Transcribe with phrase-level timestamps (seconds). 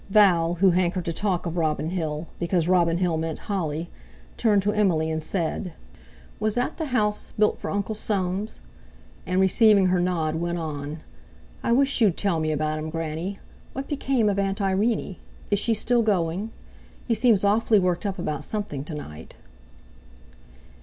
[0.09, 3.87] Val, who hankered to talk of Robin Hill, because Robin Hill meant Holly,
[4.35, 5.73] turned to Emily and said:
[6.39, 8.59] "Was that the house built for Uncle Soames?"
[9.27, 11.01] And, receiving her nod, went on:
[11.63, 13.37] "I wish you'd tell me about him, Granny.
[13.73, 15.17] What became of Aunt Irene?
[15.51, 16.49] Is she still going?
[17.07, 19.35] He seems awfully worked up about something to night."